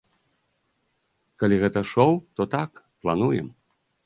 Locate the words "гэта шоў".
1.65-2.11